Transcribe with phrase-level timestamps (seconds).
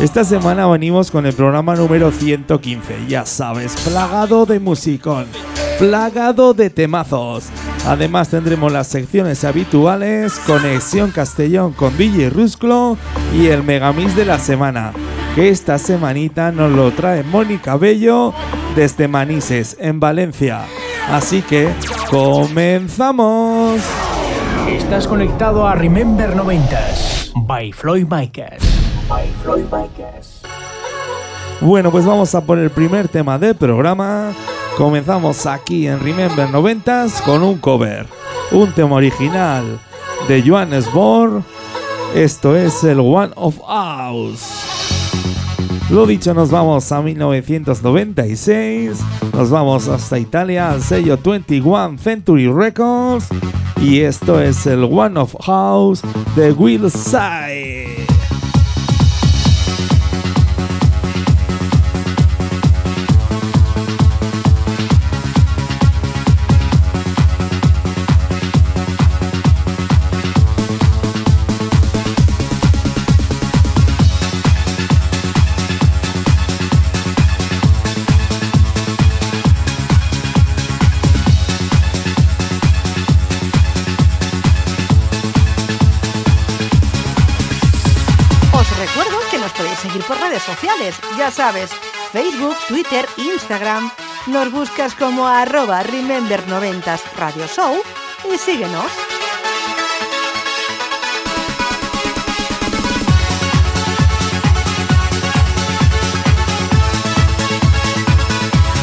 [0.00, 5.24] Esta semana venimos con el programa número 115, ya sabes, plagado de musicón,
[5.78, 7.46] plagado de temazos.
[7.86, 12.98] Además tendremos las secciones habituales, Conexión Castellón con DJ Rusclo
[13.34, 14.92] y el Megamix de la semana,
[15.34, 18.34] que esta semanita nos lo trae Mónica Bello
[18.74, 20.66] desde Manises, en Valencia.
[21.08, 21.70] Así que,
[22.10, 23.80] comenzamos.
[24.68, 28.85] Estás conectado a Remember 90s by Floyd Micas.
[31.60, 34.32] Bueno, pues vamos a por el primer tema del programa.
[34.76, 38.06] Comenzamos aquí en Remember 90s con un cover,
[38.50, 39.80] un tema original
[40.28, 41.42] de Johannes Bohr.
[42.14, 44.66] Esto es el One of Us.
[45.90, 48.98] Lo dicho, nos vamos a 1996,
[49.32, 53.28] nos vamos hasta Italia al sello 21 Century Records
[53.80, 56.02] y esto es el One of House
[56.34, 57.75] de Will Side.
[91.16, 91.70] Ya sabes,
[92.12, 93.90] Facebook, Twitter, Instagram.
[94.26, 97.76] Nos buscas como arroba Remember90s Radio Show
[98.32, 98.86] y síguenos.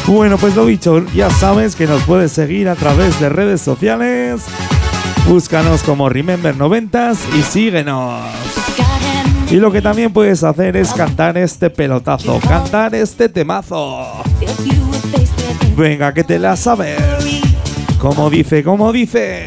[0.06, 4.44] Bueno, pues lo dicho, ya sabes que nos puedes seguir a través de redes sociales.
[5.26, 8.43] Búscanos como Remember 90s y síguenos.
[9.50, 14.22] Y lo que también puedes hacer es cantar este pelotazo, cantar este temazo.
[15.76, 16.98] Venga, que te la sabes.
[17.98, 19.46] Como dice, como dice.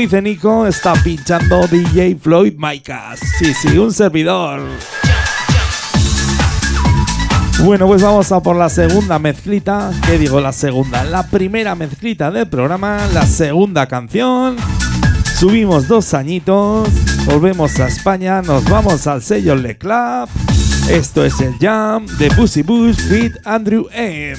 [0.00, 3.20] Dice Nico, está pinchando DJ Floyd Micas.
[3.38, 4.62] Sí, sí, un servidor.
[7.64, 9.90] Bueno, pues vamos a por la segunda mezclita.
[10.06, 11.04] ¿Qué digo la segunda?
[11.04, 14.56] La primera mezclita del programa, la segunda canción.
[15.38, 16.88] Subimos dos añitos,
[17.26, 20.30] volvemos a España, nos vamos al sello Le Club.
[20.88, 24.38] Esto es el Jam de Pussy Bush Fit Andrew M.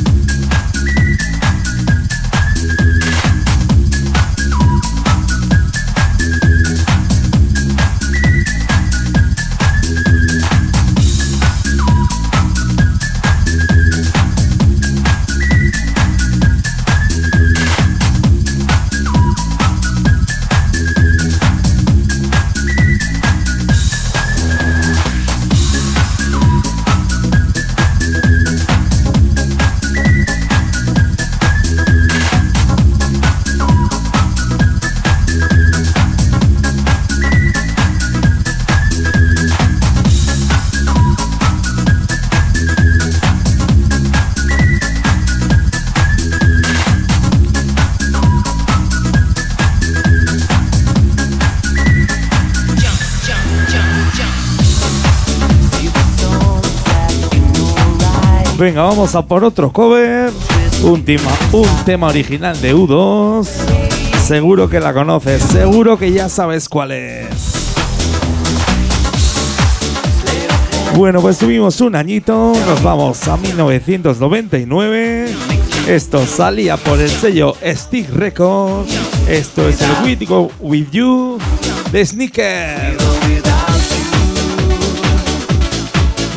[58.61, 60.29] Venga, vamos a por otro cover.
[60.83, 63.43] Un tema, un tema original de U2.
[64.23, 67.73] Seguro que la conoces, seguro que ya sabes cuál es.
[70.95, 75.25] Bueno, pues tuvimos un añito, nos vamos a 1999.
[75.87, 78.93] Esto salía por el sello Stick Records.
[79.27, 81.39] Esto es el We Go With You
[81.91, 83.10] de Sneaker.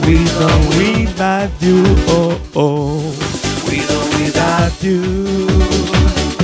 [0.07, 3.01] We don't without you, oh, oh.
[3.69, 5.49] We don't without you.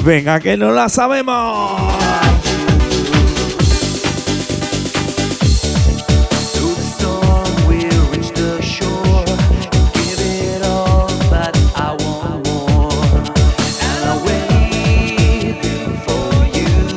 [0.02, 2.00] Venga, que no la sabemos.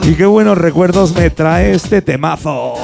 [0.05, 2.75] Y qué buenos recuerdos me trae este temazo.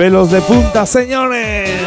[0.00, 1.79] Pelos de punta, señores.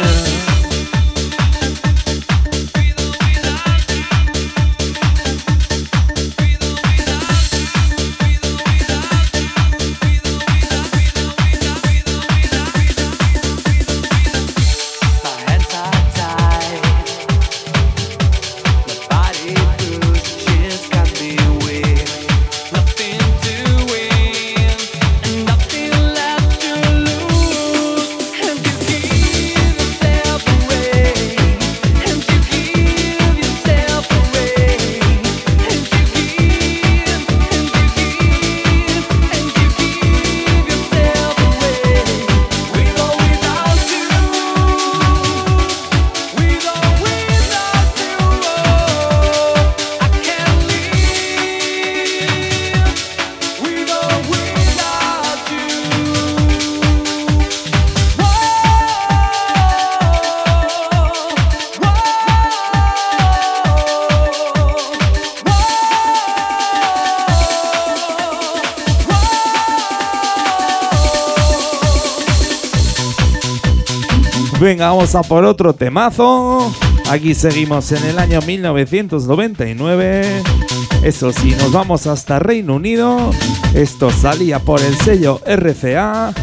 [74.86, 76.70] Vamos a por otro temazo.
[77.08, 80.42] Aquí seguimos en el año 1999.
[81.02, 83.30] Eso sí, nos vamos hasta Reino Unido.
[83.72, 86.34] Esto salía por el sello RCA.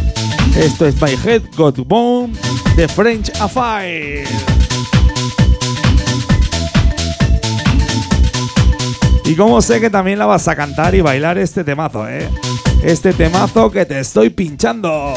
[0.58, 2.34] Esto es My Head Got Bone
[2.76, 4.28] de French Affair.
[9.24, 12.28] Y como sé que también la vas a cantar y bailar este temazo, ¿eh?
[12.84, 15.14] Este temazo que te estoy pinchando.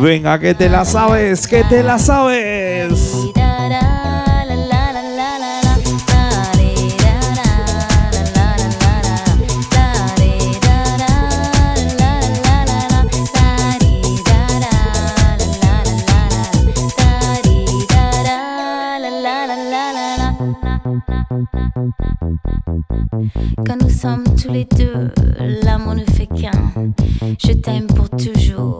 [0.00, 3.12] Venga, que te la sabes, que te la sabes.
[23.66, 25.10] Quand nous sommes tous les deux,
[25.64, 26.72] l'amour ne fait qu'un.
[27.44, 28.78] Je t'aime pour toujours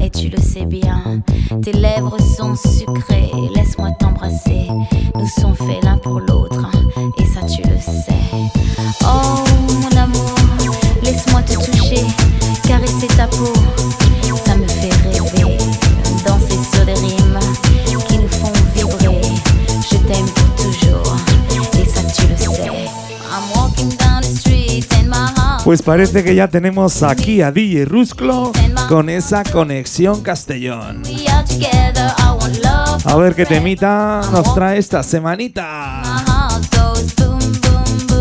[0.00, 1.22] et tu le sais bien.
[1.62, 4.68] Tes lèvres sont sucrées, laisse-moi t'embrasser.
[5.14, 6.70] Nous sommes faits l'un pour l'autre
[7.18, 8.14] et ça tu le sais.
[9.02, 10.34] Oh mon amour,
[11.02, 12.06] laisse-moi te toucher,
[12.66, 13.52] caresser ta peau.
[25.72, 28.52] Pues parece que ya tenemos aquí a DJ Rusclo
[28.90, 31.02] con esa conexión Castellón.
[33.06, 36.02] A ver qué temita nos trae esta semanita.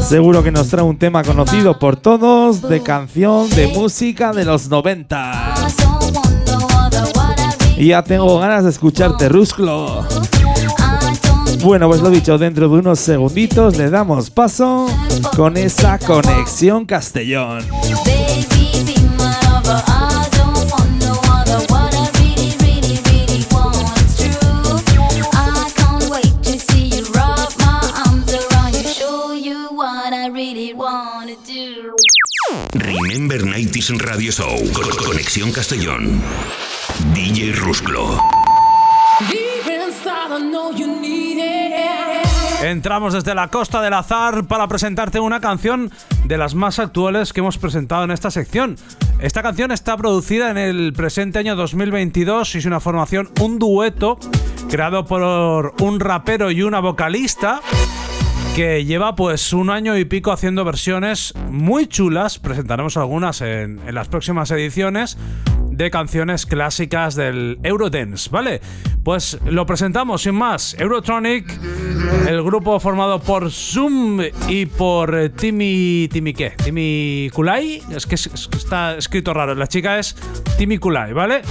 [0.01, 4.70] Seguro que nos trae un tema conocido por todos, de canción, de música de los
[4.70, 5.17] 90.
[5.17, 10.08] I don't want no other, what I really Y ya tengo ganas de escucharte, Rusclo.
[11.63, 14.88] Bueno, pues lo dicho, dentro de unos segunditos le damos paso
[15.36, 17.63] con esa conexión Castellón.
[32.74, 34.60] Remember 90s Radio Show.
[34.74, 36.22] Con- Conexión Castellón.
[37.13, 38.20] DJ Rusclo.
[42.72, 45.92] Entramos desde la Costa del Azar para presentarte una canción
[46.24, 48.78] de las más actuales que hemos presentado en esta sección.
[49.20, 54.18] Esta canción está producida en el presente año 2022 y es una formación, un dueto
[54.70, 57.60] creado por un rapero y una vocalista
[58.56, 63.96] que lleva pues un año y pico haciendo versiones muy chulas, presentaremos algunas en, en
[63.96, 65.18] las próximas ediciones,
[65.84, 68.62] de canciones clásicas del Eurodance, ¿vale?
[69.04, 70.76] Pues lo presentamos sin más.
[70.78, 71.52] Eurotronic,
[72.28, 76.08] el grupo formado por Zoom y por eh, Timmy.
[76.12, 76.52] ¿Timmy qué?
[76.52, 77.82] ¿Timmy Kulai?
[77.90, 79.56] Es que está escrito raro.
[79.56, 80.16] La chica es
[80.58, 81.42] Timmy Kulai, ¿vale?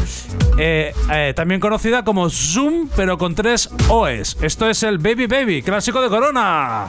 [0.58, 4.36] Eh, eh, también conocida como Zoom, pero con tres OS.
[4.42, 6.86] Esto es el Baby Baby, clásico de Corona.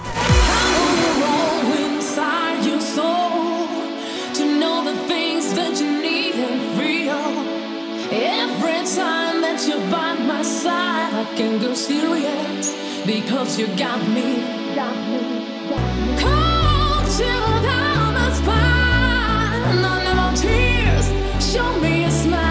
[11.41, 12.67] Can go serious
[13.03, 14.29] because you got me.
[16.21, 21.07] Cold chill down the spine, no more tears.
[21.51, 22.50] Show me a smile.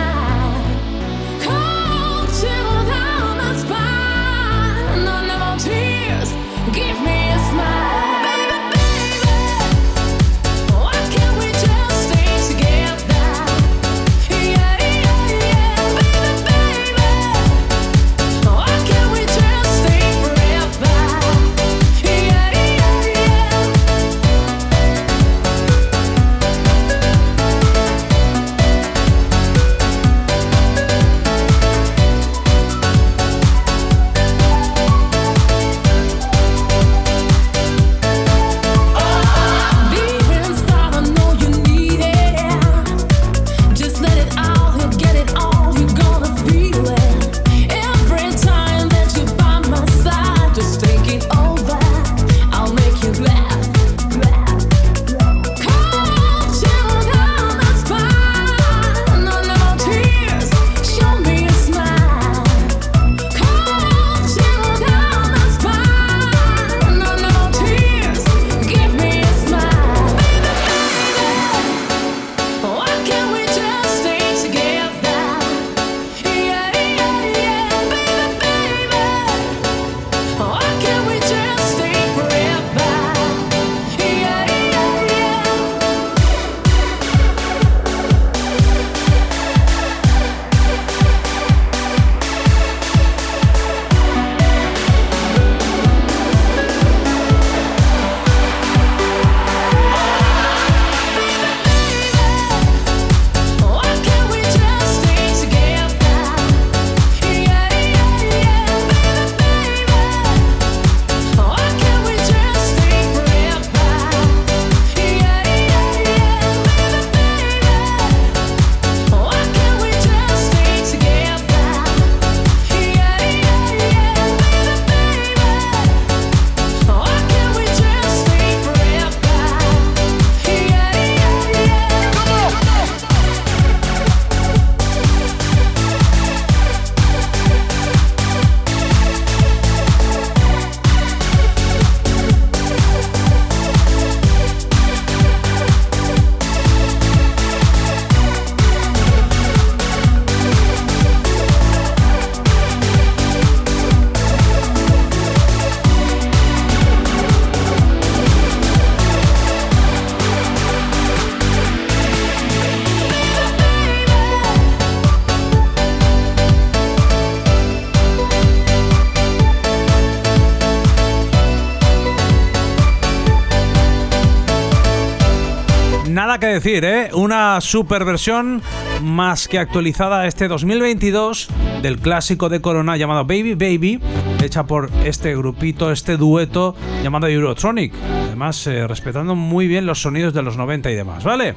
[176.41, 177.11] Que decir, ¿eh?
[177.13, 178.63] Una super versión
[179.03, 181.49] más que actualizada este 2022
[181.83, 184.01] del clásico de Corona llamado Baby Baby,
[184.43, 187.93] hecha por este grupito, este dueto llamado Eurotronic.
[188.27, 191.55] Además, eh, respetando muy bien los sonidos de los 90 y demás, ¿vale?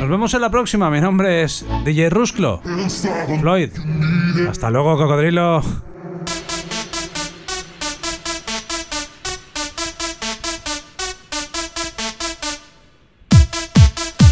[0.00, 0.90] Nos vemos en la próxima.
[0.90, 2.62] Mi nombre es DJ Rusclo.
[3.40, 3.70] Floyd.
[4.48, 5.62] Hasta luego, cocodrilo.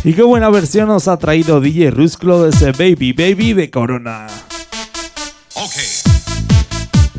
[0.04, 4.26] Y qué buena versión nos ha traído DJ Rusclo de ese Baby Baby de Corona.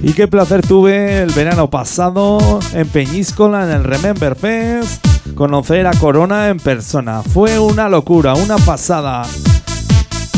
[0.04, 5.93] Y qué placer tuve el verano pasado en Peñíscola, en el Remember Fest, conocer a
[5.93, 7.24] Corona en persona.
[7.24, 9.26] Fue una locura, una pasada.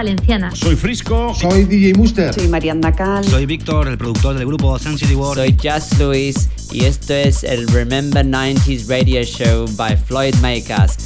[0.00, 0.50] Valenciana.
[0.56, 1.34] Soy Frisco.
[1.34, 2.32] Soy DJ Muster.
[2.32, 3.22] Soy Mariana Cal.
[3.22, 5.36] Soy Víctor, el productor del grupo Sun City World.
[5.36, 10.96] Soy Just Luis y esto es el Remember 90s Radio Show by Floyd Makers.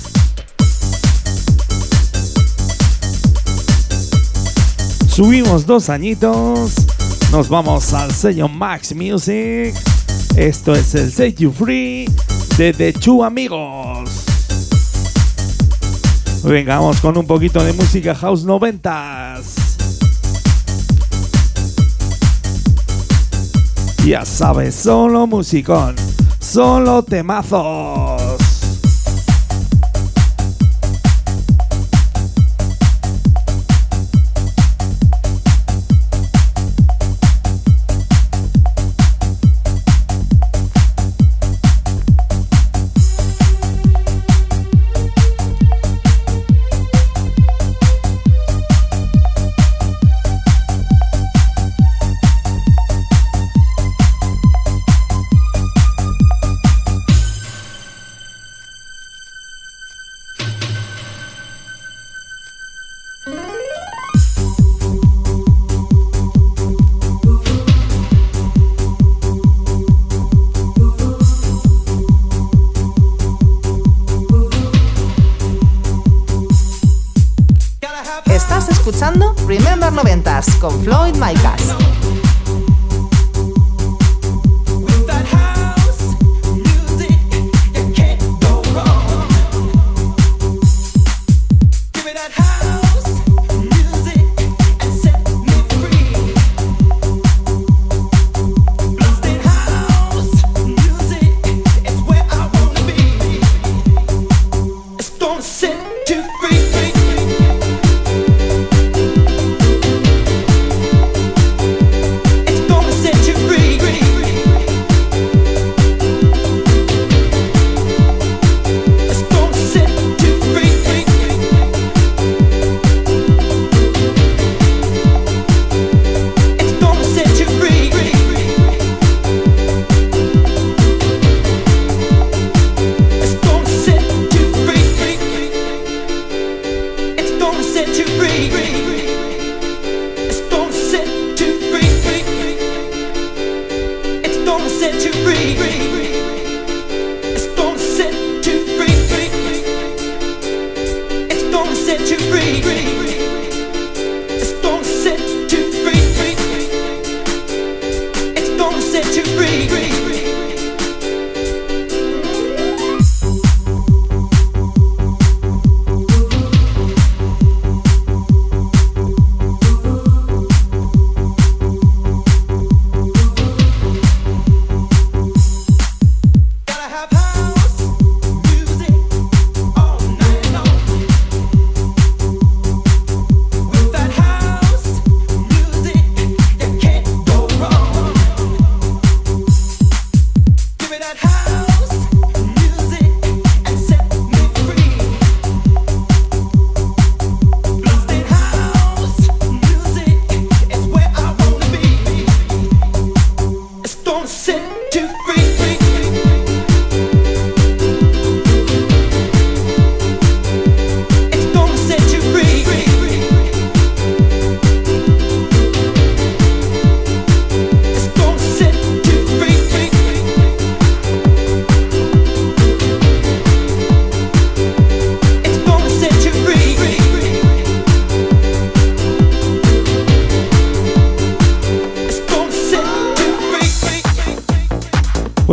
[5.09, 6.76] Subimos dos añitos.
[7.33, 9.74] Nos vamos al sello Max Music.
[10.37, 12.07] Esto es el Set You Free
[12.57, 13.93] de The Two Amigos.
[16.44, 19.54] Vengamos con un poquito de música house noventas.
[24.04, 25.96] Ya sabes, solo musicón,
[26.40, 28.13] solo temazos.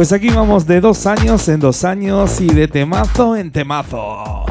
[0.02, 4.48] Pues aquí vamos de dos años en dos años y de temazo en temazo.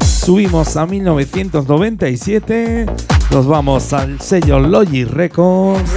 [0.00, 2.86] Subimos a 1997,
[3.30, 5.92] nos vamos al sello Logic Records.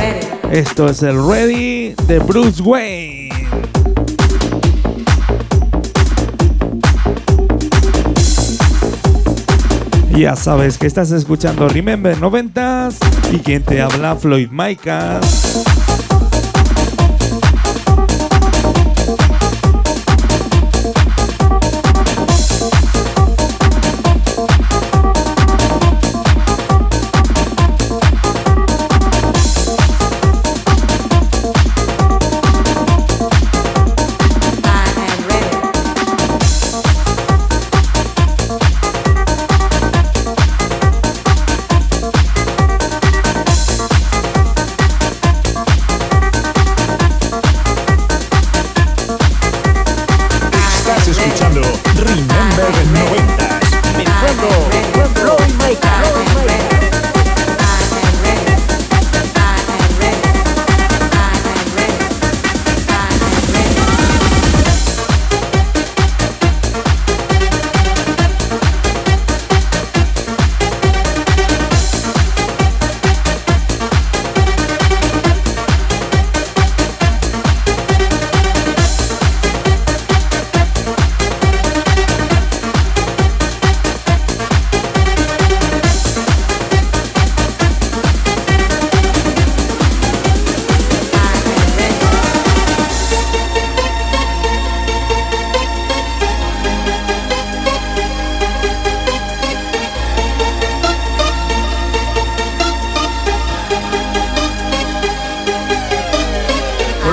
[0.52, 3.30] Esto es el Ready de Bruce Wayne.
[10.18, 12.96] Ya sabes que estás escuchando Remember 90s
[13.32, 15.81] y quien te habla Floyd Micas.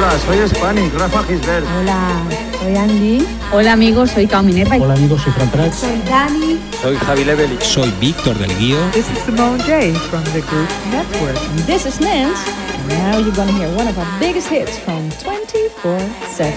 [0.08, 1.66] Hola, soy Hispanic, Rafa Gisbert.
[1.66, 2.22] Hola,
[2.62, 3.26] soy Andy.
[3.52, 4.76] Hola amigos, soy Cao Minerva.
[4.76, 5.80] Hola, amigos, soy Fran Prats.
[5.80, 6.58] Soy Dani.
[6.80, 7.62] Soy Javi Levelich.
[7.62, 8.78] Soy Víctor del Guío.
[8.92, 11.38] This is Simone J from the group Network.
[11.66, 12.40] This is Nance.
[12.78, 16.54] And now you're gonna hear one of our biggest hits from 24-7.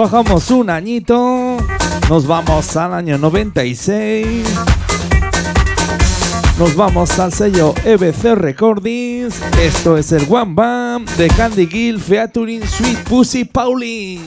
[0.00, 1.58] Bajamos un añito,
[2.08, 4.46] nos vamos al año 96.
[6.58, 9.34] Nos vamos al sello EBC Recordings.
[9.60, 14.24] Esto es el One Bam de Candy Gill featuring Sweet Pussy Pauline.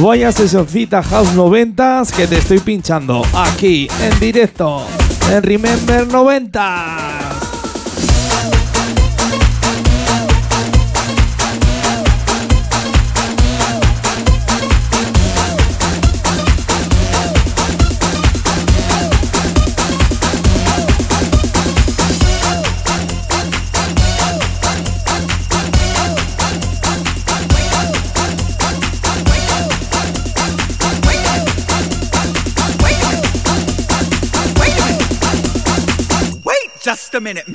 [0.00, 4.82] Vaya sesioncita House 90 que te estoy pinchando aquí en directo
[5.30, 7.29] en Remember 90.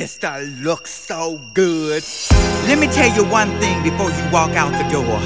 [0.05, 0.37] Mister.
[0.61, 2.03] Looks so good.
[2.69, 5.17] Let me tell you one thing before you walk out the door.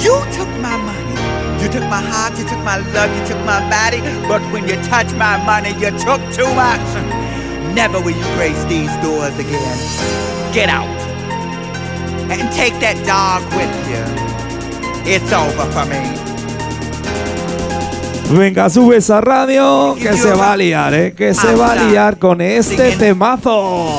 [0.00, 1.16] You took my money.
[1.60, 4.00] You took my heart, you took my love, you took my body.
[4.30, 6.88] But when you touch my money, you took too much.
[7.76, 9.78] Never will you grace these doors again.
[10.54, 11.00] Get out.
[12.32, 14.04] And take that dog with you.
[15.04, 16.29] It's over for me.
[18.32, 21.14] Venga, sube esa radio que se va a liar, ¿eh?
[21.14, 23.98] Que se va a liar con este temazo.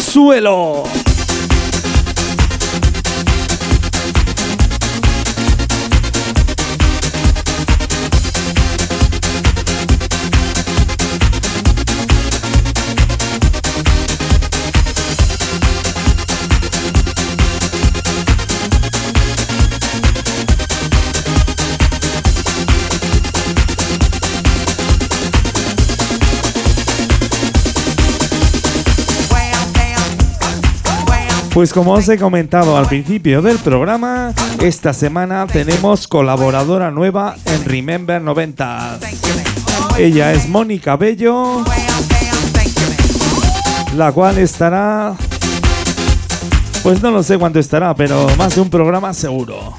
[0.00, 1.03] Suelo.
[31.54, 37.64] Pues como os he comentado al principio del programa, esta semana tenemos colaboradora nueva en
[37.64, 38.98] Remember 90.
[39.96, 41.62] Ella es Mónica Bello,
[43.94, 45.14] la cual estará,
[46.82, 49.74] pues no lo sé cuánto estará, pero más de un programa seguro.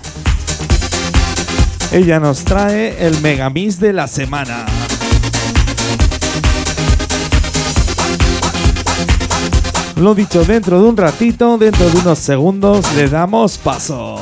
[1.92, 4.66] Ella nos trae el Megamix de la semana.
[9.98, 14.20] Lo dicho, dentro de un ratito, dentro de unos segundos, le damos paso.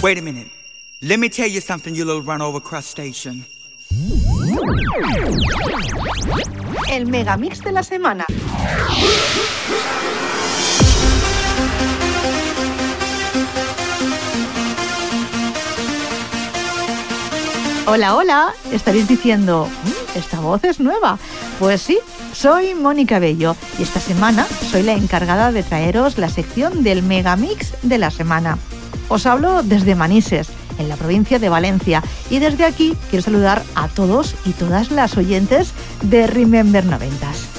[0.00, 0.48] Wait a minute.
[1.02, 3.44] Let me tell you something, you little run over crustacean.
[6.90, 8.26] El megamix de la semana.
[17.86, 21.18] Hola, hola, estaréis diciendo, "Mm, esta voz es nueva.
[21.58, 21.98] Pues sí,
[22.34, 27.72] soy Mónica Bello y esta semana soy la encargada de traeros la sección del Megamix
[27.82, 28.58] de la semana.
[29.08, 30.48] Os hablo desde Manises,
[30.78, 35.16] en la provincia de Valencia, y desde aquí quiero saludar a todos y todas las
[35.16, 37.58] oyentes de Remember 90s.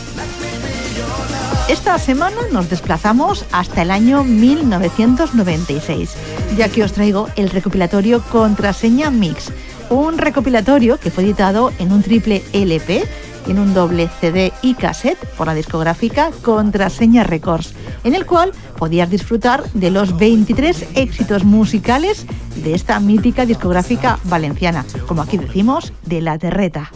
[1.69, 6.15] Esta semana nos desplazamos hasta el año 1996,
[6.57, 9.51] ya que os traigo el recopilatorio Contraseña Mix,
[9.91, 13.03] un recopilatorio que fue editado en un triple LP,
[13.47, 19.09] en un doble CD y cassette por la discográfica Contraseña Records, en el cual podías
[19.09, 22.25] disfrutar de los 23 éxitos musicales
[22.59, 26.91] de esta mítica discográfica valenciana, como aquí decimos, de la terreta.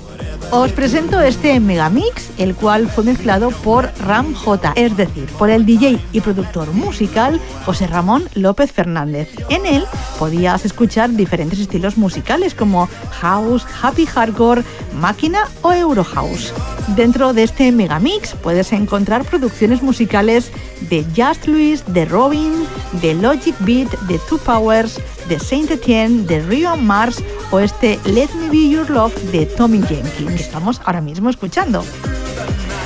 [0.52, 5.66] Os presento este megamix, el cual fue mezclado por Ram J, es decir, por el
[5.66, 9.30] DJ y productor musical José Ramón López Fernández.
[9.50, 9.84] En él
[10.20, 12.88] podías escuchar diferentes estilos musicales como
[13.20, 14.64] house, happy hardcore,
[15.00, 16.54] máquina o euro house.
[16.90, 20.52] Dentro de este megamix puedes encontrar producciones musicales
[20.90, 22.54] de Just Louis, de Robin,
[23.02, 28.00] de Logic Beat, de Two Powers, de Saint Etienne, de Rio and Mars o este
[28.06, 31.86] Let Me Be Your Love de Tommy Jenkins, que estamos ahora mismo escuchando.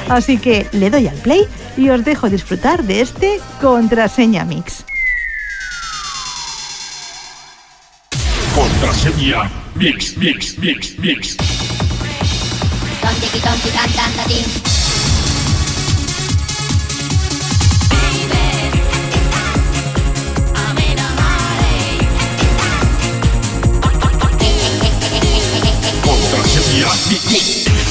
[0.09, 4.85] Así que le doy al play y os dejo disfrutar de este contraseña mix.
[8.55, 11.37] Contraseña Mix, Mix, Mix, Mix.
[26.87, 27.86] Contraseña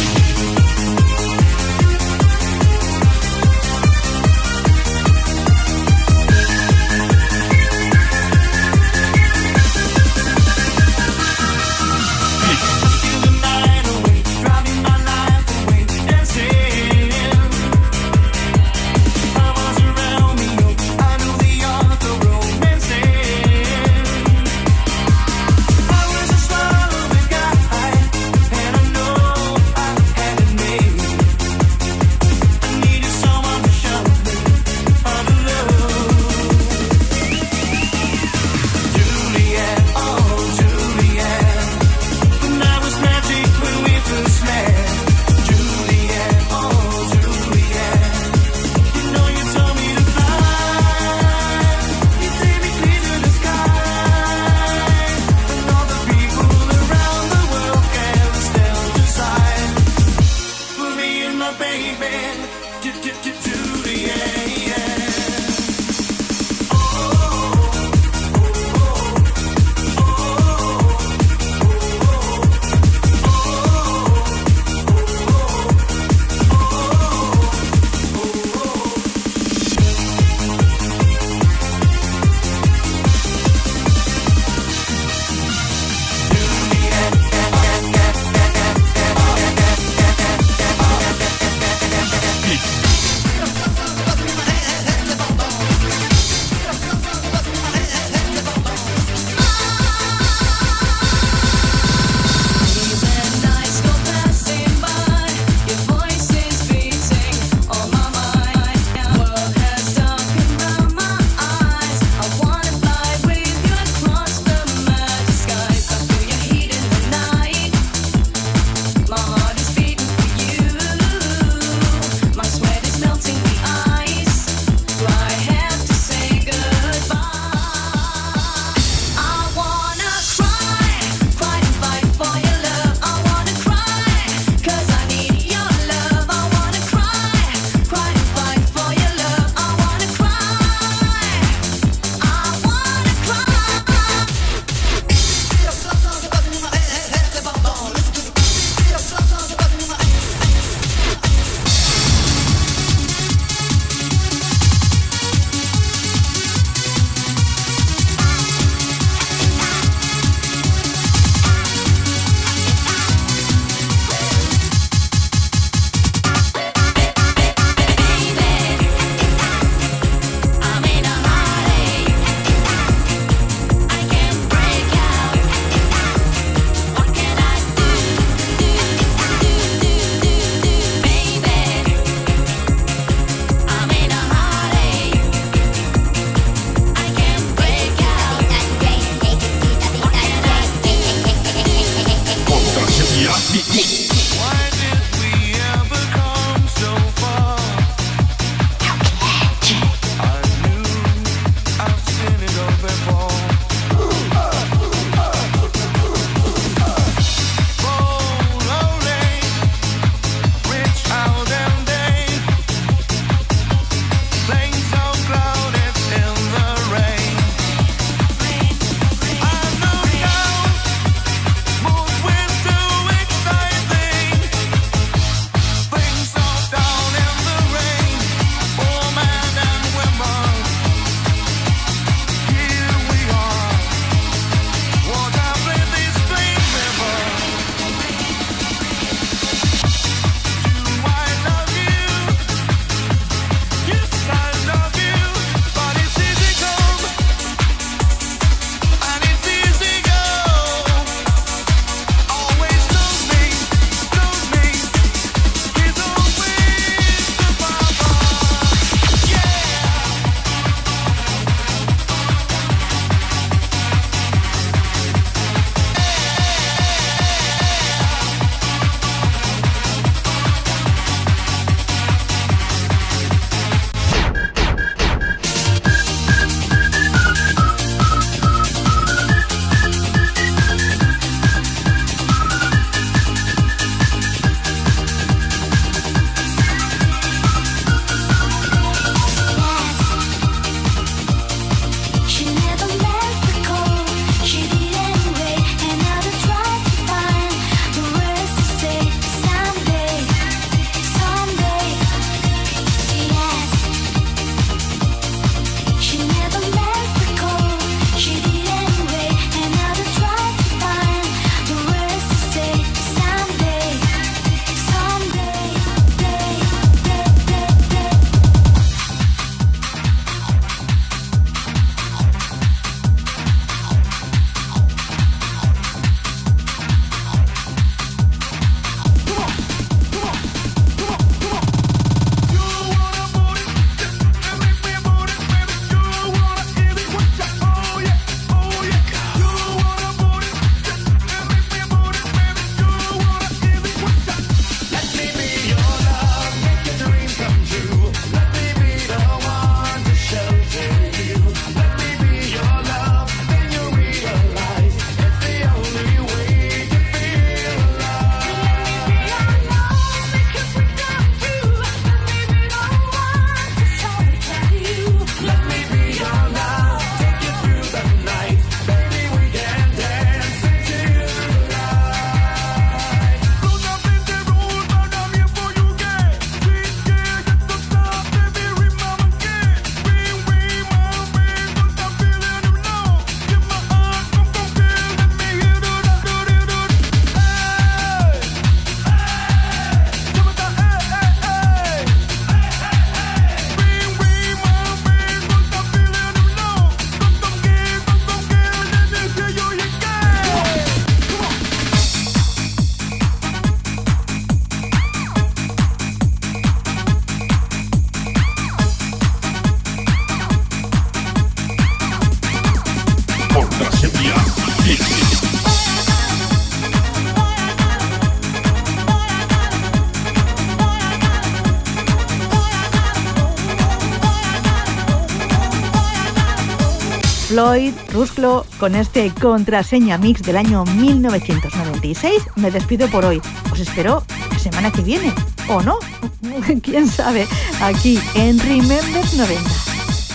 [427.76, 432.32] Floyd Rusclo con este contraseña mix del año 1996.
[432.54, 433.42] Me despido por hoy.
[433.70, 435.30] Os espero la semana que viene.
[435.68, 435.98] ¿O no?
[436.82, 437.46] ¿Quién sabe?
[437.82, 439.62] Aquí en Remember 90.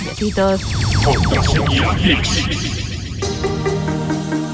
[0.05, 0.61] Besitos.
[1.03, 2.45] Contraseña Mix.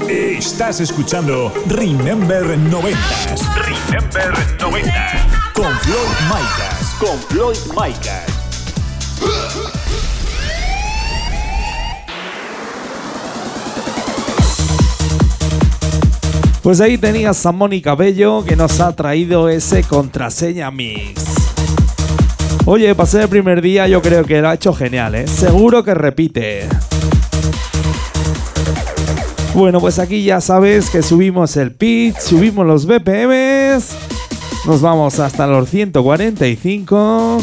[0.08, 2.98] Estás escuchando Remember 90
[3.54, 5.52] Remember 90.
[5.52, 6.94] con Floyd Micas.
[6.98, 8.27] Con Floyd Micas.
[16.68, 21.24] Pues ahí tenías a Mónica Bello que nos ha traído ese contraseña mix.
[22.66, 25.26] Oye, pasé el primer día, yo creo que lo ha hecho genial, ¿eh?
[25.26, 26.68] Seguro que repite.
[29.54, 33.96] Bueno, pues aquí ya sabes que subimos el pitch, subimos los BPMs,
[34.66, 37.38] nos vamos hasta los 145.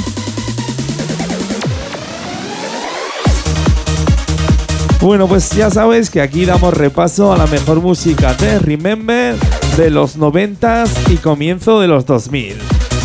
[5.05, 9.35] Bueno, pues ya sabes que aquí damos repaso a la mejor música de Remember
[9.77, 12.55] de los 90 y comienzo de los 2000.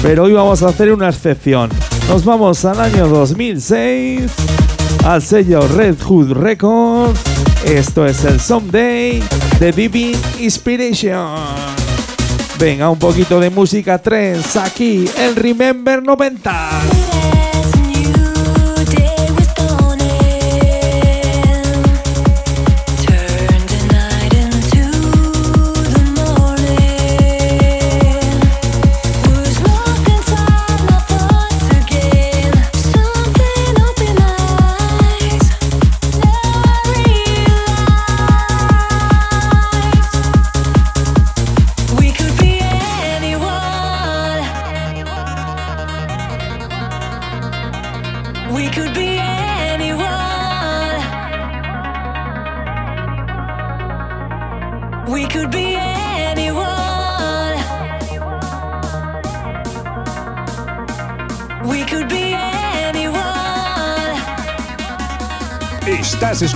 [0.00, 1.68] Pero hoy vamos a hacer una excepción.
[2.08, 4.32] Nos vamos al año 2006,
[5.04, 7.20] al sello Red Hood Records.
[7.66, 9.22] Esto es el Someday
[9.58, 11.36] de Divine Inspiration.
[12.58, 16.99] Venga, un poquito de música trance aquí en Remember 90.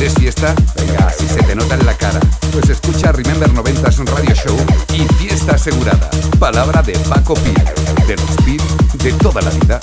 [0.00, 0.54] ¿Quieres fiesta?
[0.76, 2.18] Venga, así se te nota en la cara.
[2.52, 4.56] Pues escucha Remember 90 un radio show
[4.94, 6.08] y fiesta asegurada.
[6.38, 7.52] Palabra de Paco Pil,
[8.06, 8.62] de los Pil
[8.94, 9.78] de toda la vida.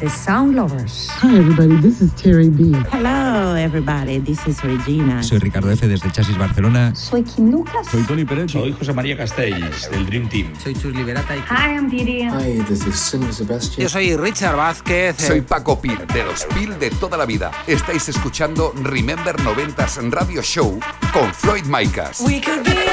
[0.00, 1.08] The Sound Lovers.
[1.10, 2.72] Hi everybody, this is Terry B.
[2.92, 4.20] Hello, everybody.
[4.20, 5.24] This is Regina.
[5.24, 5.88] Soy Ricardo F.
[5.88, 6.94] desde Chasis Barcelona.
[6.94, 7.88] Soy Kim Lucas.
[7.88, 8.52] Soy Tony Pérez.
[8.52, 10.52] Soy José María Castells, del Dream Team.
[10.62, 12.22] Soy Chus Liberata y Hi, I'm Didi.
[12.22, 13.82] Hi, this is Sim Sebastian.
[13.82, 15.16] Yo soy Richard Vázquez.
[15.16, 17.50] Soy Paco Pil, de los Pil de toda la vida.
[17.66, 20.78] Estáis escuchando Remember 90s Radio Show
[21.12, 22.20] con Floyd Micas.
[22.20, 22.87] We could be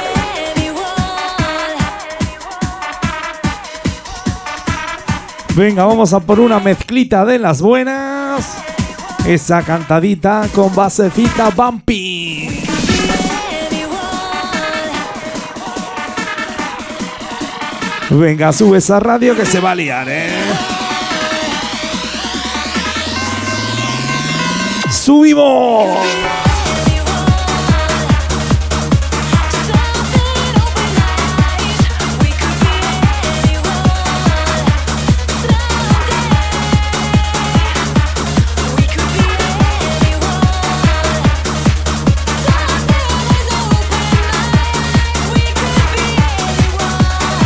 [5.55, 8.57] Venga, vamos a por una mezclita de las buenas.
[9.25, 12.61] Esa cantadita con basecita bumpy.
[18.09, 20.29] Venga, sube esa radio que se va a liar, ¿eh?
[24.91, 26.54] ¡Subimos!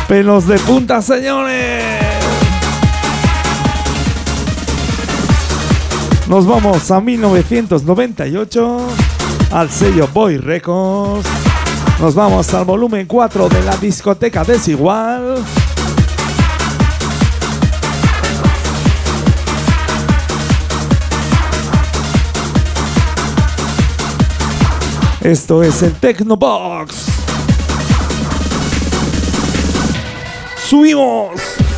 [0.09, 1.83] Pelos de punta, señores.
[6.27, 8.87] Nos vamos a 1998
[9.51, 11.29] al sello Boy Records.
[12.01, 15.35] Nos vamos al volumen 4 de la discoteca Desigual.
[25.21, 27.08] Esto es el Tecnobox.
[30.69, 31.68] ¡Subimos!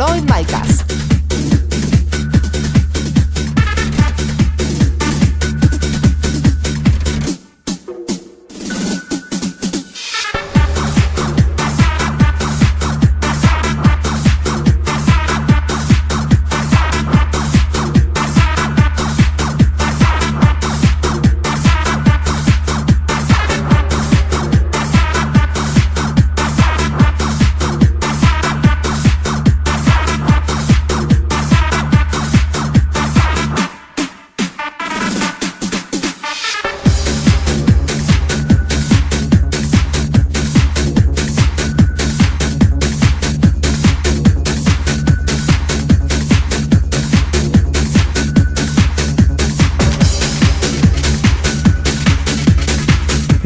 [0.00, 0.49] Floyd Micas.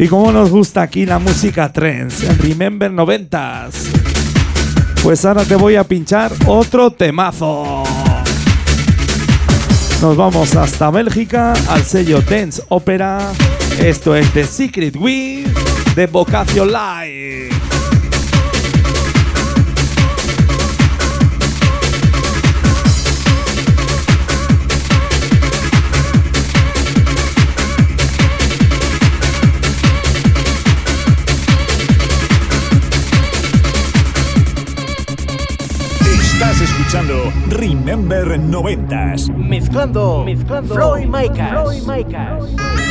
[0.05, 3.73] Y como nos gusta aquí la música en Remember 90s.
[5.03, 7.83] Pues ahora te voy a pinchar otro temazo.
[10.03, 13.33] Nos vamos hasta Bélgica al sello Dance Opera.
[13.79, 15.45] Esto es The Secret We
[15.97, 17.34] de Vocacio Live.
[37.55, 39.29] Remember 90s.
[39.29, 41.51] Mezclando, mezclando Floyd Micas.
[41.51, 42.84] Floyd Micas.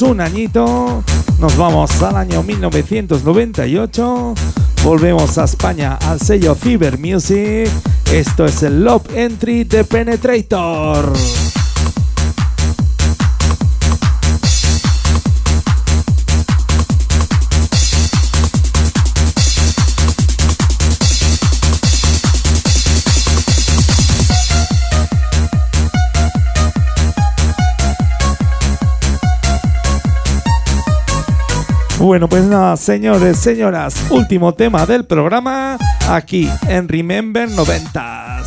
[0.00, 1.02] Un añito,
[1.40, 4.34] nos vamos al año 1998,
[4.84, 7.68] volvemos a España al sello Cyber Music.
[8.12, 11.12] Esto es el Love Entry de Penetrator.
[31.98, 35.76] Bueno, pues nada, señores, señoras, último tema del programa
[36.08, 38.44] aquí en Remember 90s.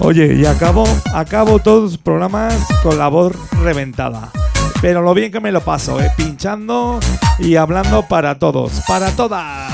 [0.00, 2.52] Oye, y acabo, acabo todos los programas
[2.82, 4.30] con la voz reventada.
[4.82, 6.10] Pero lo bien que me lo paso, ¿eh?
[6.16, 6.98] pinchando
[7.38, 9.72] y hablando para todos, para todas.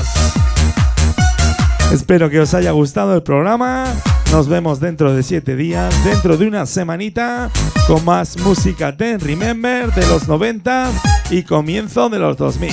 [1.91, 3.87] Espero que os haya gustado el programa.
[4.33, 7.51] Nos vemos dentro de siete días, dentro de una semanita,
[7.87, 10.91] con más música de Remember de los 90
[11.31, 12.73] y comienzo de los 2000.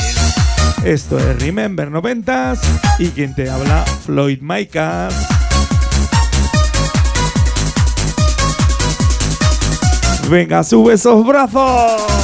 [0.85, 2.53] Esto es Remember 90
[2.99, 5.13] y quien te habla, Floyd Micas.
[10.29, 12.18] Venga, sube esos brazos.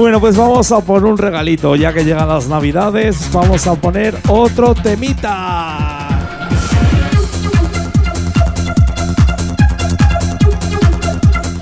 [0.00, 4.16] Bueno, pues vamos a poner un regalito, ya que llegan las navidades, vamos a poner
[4.28, 6.08] otro temita.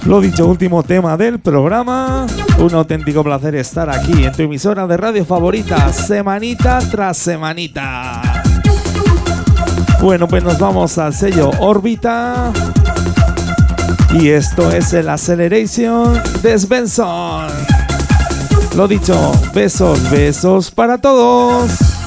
[0.07, 2.29] Lo dicho, último tema del programa.
[2.59, 8.23] Un auténtico placer estar aquí en tu emisora de radio favorita, semanita tras semanita.
[10.01, 12.53] Bueno, pues nos vamos al sello Órbita.
[14.13, 17.78] Y esto es el Acceleration de Svensson.
[18.79, 21.98] Lo dicho, besos, besos para todos.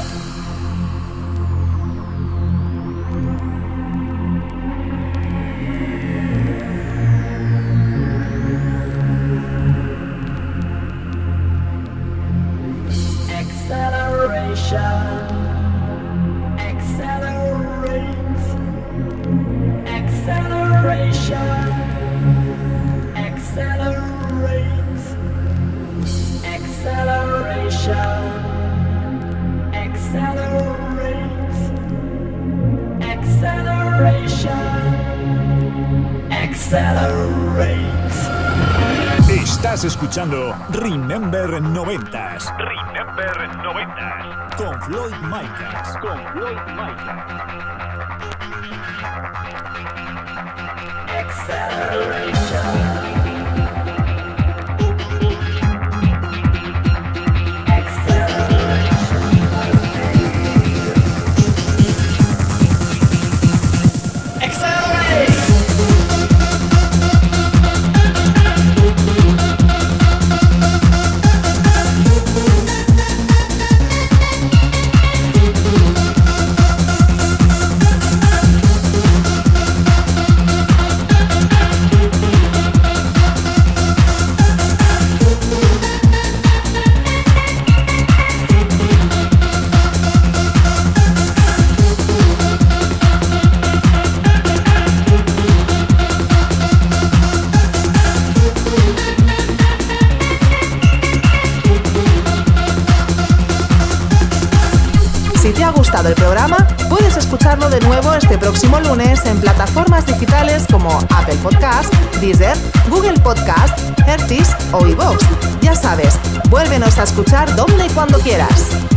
[109.02, 112.56] En plataformas digitales como Apple Podcast, Deezer,
[112.88, 115.18] Google Podcast, Hertis o iVoox.
[115.62, 118.90] Ya sabes, vuélvenos a escuchar donde y cuando quieras.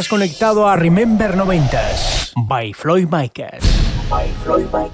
[0.00, 3.62] Estás conectado a Remember 90s by Floyd Micas.
[4.08, 4.89] By Floyd Micas.